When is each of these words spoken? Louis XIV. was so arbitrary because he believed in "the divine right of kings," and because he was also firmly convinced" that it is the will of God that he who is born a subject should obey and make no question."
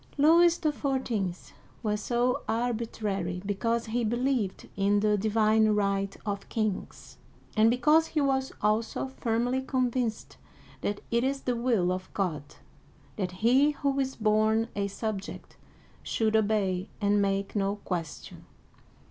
Louis 0.17 0.57
XIV. 0.59 1.43
was 1.83 2.01
so 2.01 2.41
arbitrary 2.49 3.43
because 3.45 3.85
he 3.85 4.03
believed 4.03 4.67
in 4.75 4.99
"the 4.99 5.15
divine 5.15 5.75
right 5.75 6.17
of 6.25 6.49
kings," 6.49 7.17
and 7.55 7.69
because 7.69 8.07
he 8.07 8.19
was 8.19 8.51
also 8.63 9.09
firmly 9.09 9.61
convinced" 9.61 10.37
that 10.81 11.01
it 11.11 11.23
is 11.23 11.41
the 11.41 11.55
will 11.55 11.91
of 11.91 12.11
God 12.15 12.55
that 13.15 13.29
he 13.45 13.73
who 13.83 13.99
is 13.99 14.15
born 14.15 14.69
a 14.75 14.87
subject 14.87 15.55
should 16.01 16.35
obey 16.35 16.89
and 16.99 17.21
make 17.21 17.55
no 17.55 17.75
question." 17.75 18.47